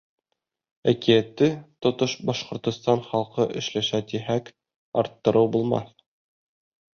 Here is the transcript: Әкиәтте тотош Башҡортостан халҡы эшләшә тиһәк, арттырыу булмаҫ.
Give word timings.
Әкиәтте 0.91 1.49
тотош 1.85 2.15
Башҡортостан 2.29 3.03
халҡы 3.11 3.47
эшләшә 3.61 4.01
тиһәк, 4.13 4.51
арттырыу 5.03 5.53
булмаҫ. 5.59 5.95